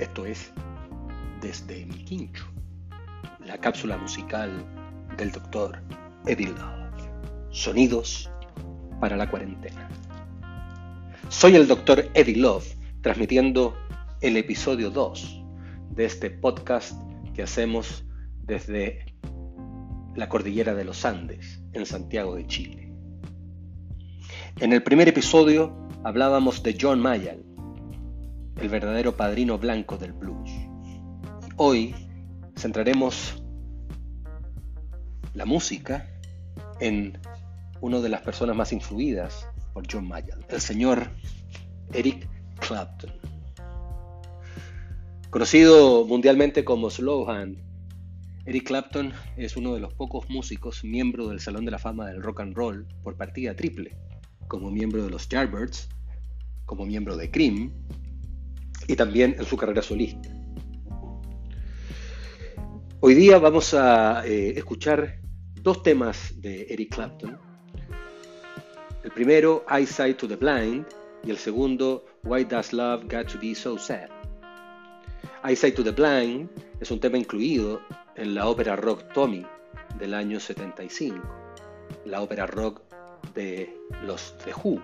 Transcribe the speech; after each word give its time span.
Esto 0.00 0.24
es 0.24 0.50
Desde 1.42 1.84
mi 1.84 2.04
quincho, 2.06 2.46
la 3.44 3.58
cápsula 3.58 3.98
musical 3.98 4.64
del 5.18 5.30
doctor 5.30 5.78
Eddie 6.24 6.48
Love. 6.48 7.50
Sonidos 7.50 8.30
para 8.98 9.18
la 9.18 9.28
cuarentena. 9.28 9.90
Soy 11.28 11.54
el 11.54 11.68
doctor 11.68 12.08
Eddie 12.14 12.36
Love, 12.36 12.78
transmitiendo 13.02 13.76
el 14.22 14.38
episodio 14.38 14.90
2 14.90 15.44
de 15.90 16.06
este 16.06 16.30
podcast 16.30 16.98
que 17.34 17.42
hacemos 17.42 18.06
desde 18.42 19.04
la 20.14 20.30
cordillera 20.30 20.74
de 20.74 20.86
los 20.86 21.04
Andes, 21.04 21.62
en 21.74 21.84
Santiago 21.84 22.36
de 22.36 22.46
Chile. 22.46 22.90
En 24.60 24.72
el 24.72 24.82
primer 24.82 25.08
episodio 25.08 25.76
hablábamos 26.04 26.62
de 26.62 26.78
John 26.80 27.00
Mayall, 27.00 27.44
el 28.60 28.68
verdadero 28.68 29.16
padrino 29.16 29.58
blanco 29.58 29.96
del 29.96 30.12
blues. 30.12 30.50
Hoy 31.56 31.94
centraremos 32.56 33.42
la 35.32 35.46
música 35.46 36.06
en 36.78 37.18
una 37.80 38.00
de 38.00 38.10
las 38.10 38.20
personas 38.20 38.54
más 38.54 38.72
influidas 38.72 39.48
por 39.72 39.90
John 39.90 40.06
Mayall, 40.06 40.44
el 40.50 40.60
señor 40.60 41.10
Eric 41.94 42.28
Clapton. 42.60 43.10
Conocido 45.30 46.04
mundialmente 46.04 46.64
como 46.64 46.90
Slowhand, 46.90 47.56
Eric 48.44 48.64
Clapton 48.64 49.12
es 49.36 49.56
uno 49.56 49.74
de 49.74 49.80
los 49.80 49.94
pocos 49.94 50.28
músicos 50.28 50.84
miembro 50.84 51.28
del 51.28 51.40
Salón 51.40 51.64
de 51.64 51.70
la 51.70 51.78
Fama 51.78 52.08
del 52.08 52.22
Rock 52.22 52.40
and 52.40 52.54
Roll 52.54 52.86
por 53.02 53.16
partida 53.16 53.54
triple, 53.54 53.96
como 54.48 54.70
miembro 54.70 55.02
de 55.04 55.10
los 55.10 55.28
Yardbirds, 55.28 55.88
como 56.66 56.84
miembro 56.84 57.16
de 57.16 57.30
Cream 57.30 57.72
y 58.90 58.96
también 58.96 59.36
en 59.38 59.44
su 59.44 59.56
carrera 59.56 59.82
solista. 59.82 60.28
Hoy 62.98 63.14
día 63.14 63.38
vamos 63.38 63.72
a 63.72 64.26
eh, 64.26 64.54
escuchar 64.56 65.20
dos 65.62 65.84
temas 65.84 66.40
de 66.40 66.66
Eric 66.68 66.94
Clapton. 66.96 67.38
El 69.04 69.12
primero, 69.12 69.64
Eyesight 69.70 70.16
to 70.16 70.26
the 70.26 70.34
Blind, 70.34 70.86
y 71.22 71.30
el 71.30 71.38
segundo, 71.38 72.04
Why 72.24 72.44
Does 72.44 72.72
Love 72.72 73.04
Got 73.04 73.32
to 73.32 73.38
Be 73.40 73.54
So 73.54 73.78
Sad. 73.78 74.08
Eyesight 75.44 75.76
to 75.76 75.84
the 75.84 75.92
Blind 75.92 76.50
es 76.80 76.90
un 76.90 76.98
tema 76.98 77.16
incluido 77.16 77.80
en 78.16 78.34
la 78.34 78.48
ópera 78.48 78.74
rock 78.74 79.04
Tommy 79.14 79.46
del 80.00 80.14
año 80.14 80.40
75, 80.40 81.16
la 82.06 82.22
ópera 82.22 82.46
rock 82.46 82.82
de 83.34 83.72
los 84.04 84.36
The 84.38 84.52
Who, 84.52 84.82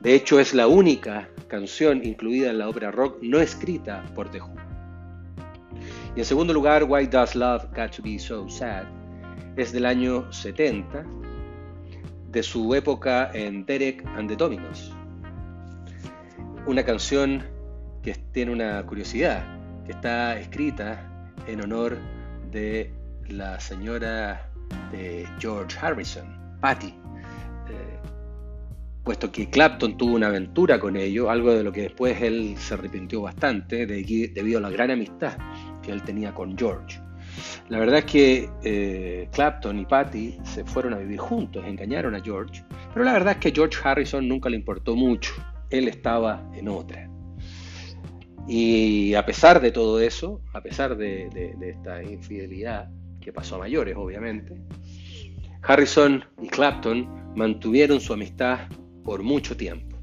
de 0.00 0.14
hecho, 0.14 0.38
es 0.38 0.52
la 0.54 0.66
única 0.66 1.28
canción 1.48 2.04
incluida 2.04 2.50
en 2.50 2.58
la 2.58 2.68
ópera 2.68 2.90
rock 2.90 3.18
no 3.22 3.40
escrita 3.40 4.04
por 4.14 4.30
The 4.30 4.40
Who. 4.40 4.54
Y 6.16 6.20
en 6.20 6.24
segundo 6.24 6.52
lugar, 6.52 6.84
Why 6.84 7.06
Does 7.06 7.34
Love 7.34 7.64
Got 7.74 7.96
to 7.96 8.02
Be 8.02 8.18
So 8.18 8.48
Sad? 8.48 8.84
Es 9.56 9.72
del 9.72 9.86
año 9.86 10.30
70, 10.32 11.04
de 12.30 12.42
su 12.42 12.74
época 12.74 13.30
en 13.32 13.64
Derek 13.64 14.04
and 14.16 14.28
the 14.28 14.36
Dominos. 14.36 14.92
Una 16.66 16.84
canción 16.84 17.44
que 18.02 18.14
tiene 18.32 18.52
una 18.52 18.84
curiosidad, 18.84 19.44
que 19.86 19.92
está 19.92 20.38
escrita 20.38 21.08
en 21.46 21.62
honor 21.62 21.96
de 22.50 22.92
la 23.28 23.58
señora 23.60 24.50
de 24.90 25.26
George 25.38 25.78
Harrison, 25.80 26.26
Patty, 26.60 26.94
puesto 29.04 29.30
que 29.30 29.50
Clapton 29.50 29.98
tuvo 29.98 30.14
una 30.14 30.28
aventura 30.28 30.80
con 30.80 30.96
ello, 30.96 31.30
algo 31.30 31.52
de 31.52 31.62
lo 31.62 31.70
que 31.70 31.82
después 31.82 32.20
él 32.22 32.56
se 32.58 32.74
arrepintió 32.74 33.20
bastante 33.20 33.86
debido 33.86 34.58
a 34.58 34.62
la 34.62 34.70
gran 34.70 34.90
amistad 34.90 35.36
que 35.82 35.92
él 35.92 36.02
tenía 36.02 36.32
con 36.32 36.56
George. 36.56 36.98
La 37.68 37.78
verdad 37.78 37.98
es 37.98 38.04
que 38.06 38.48
eh, 38.62 39.28
Clapton 39.32 39.78
y 39.78 39.84
Patty 39.84 40.38
se 40.44 40.64
fueron 40.64 40.94
a 40.94 40.98
vivir 40.98 41.18
juntos, 41.18 41.64
engañaron 41.66 42.14
a 42.14 42.22
George, 42.22 42.64
pero 42.92 43.04
la 43.04 43.12
verdad 43.12 43.34
es 43.34 43.38
que 43.38 43.52
George 43.52 43.78
Harrison 43.82 44.26
nunca 44.26 44.48
le 44.48 44.56
importó 44.56 44.96
mucho, 44.96 45.34
él 45.68 45.88
estaba 45.88 46.42
en 46.54 46.68
otra. 46.68 47.10
Y 48.48 49.14
a 49.14 49.26
pesar 49.26 49.60
de 49.60 49.70
todo 49.70 50.00
eso, 50.00 50.40
a 50.52 50.62
pesar 50.62 50.96
de 50.96 51.56
esta 51.60 52.02
infidelidad, 52.02 52.88
que 53.20 53.32
pasó 53.32 53.56
a 53.56 53.58
mayores 53.58 53.96
obviamente, 53.96 54.54
Harrison 55.62 56.22
y 56.42 56.48
Clapton 56.48 57.34
mantuvieron 57.34 58.00
su 58.00 58.12
amistad 58.12 58.68
por 59.04 59.22
mucho 59.22 59.56
tiempo. 59.56 59.96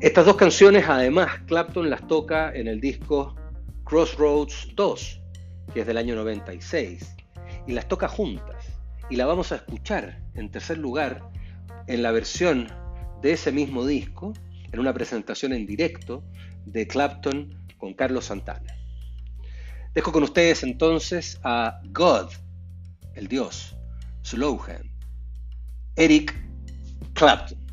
Estas 0.00 0.26
dos 0.26 0.36
canciones 0.36 0.84
además 0.88 1.40
Clapton 1.46 1.90
las 1.90 2.06
toca 2.06 2.54
en 2.54 2.68
el 2.68 2.80
disco 2.80 3.34
Crossroads 3.84 4.74
2, 4.76 5.20
que 5.74 5.80
es 5.80 5.86
del 5.86 5.96
año 5.96 6.14
96, 6.14 7.16
y 7.66 7.72
las 7.72 7.88
toca 7.88 8.06
juntas. 8.06 8.66
Y 9.10 9.16
la 9.16 9.26
vamos 9.26 9.50
a 9.50 9.56
escuchar 9.56 10.22
en 10.34 10.50
tercer 10.50 10.78
lugar 10.78 11.28
en 11.88 12.02
la 12.02 12.12
versión 12.12 12.68
de 13.22 13.32
ese 13.32 13.50
mismo 13.50 13.84
disco, 13.86 14.34
en 14.70 14.78
una 14.78 14.92
presentación 14.92 15.52
en 15.52 15.66
directo 15.66 16.22
de 16.66 16.86
Clapton 16.86 17.58
con 17.78 17.94
Carlos 17.94 18.26
Santana. 18.26 18.74
Dejo 19.94 20.12
con 20.12 20.22
ustedes 20.22 20.62
entonces 20.62 21.40
a 21.42 21.80
God, 21.86 22.30
el 23.14 23.26
Dios, 23.26 23.74
Slowhand, 24.22 24.88
Eric 25.96 26.47
Clapton. 27.18 27.67